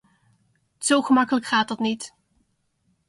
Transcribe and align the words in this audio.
Zo 0.79 1.01
gemakkelijk 1.03 1.45
gaat 1.45 1.67
dat 1.67 1.79
niet. 1.79 2.15